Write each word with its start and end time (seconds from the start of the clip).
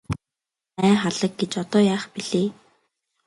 Ай 0.83 0.93
халаг 1.01 1.31
гэж 1.39 1.51
одоо 1.63 1.81
яах 1.95 2.05
билээ. 2.13 2.47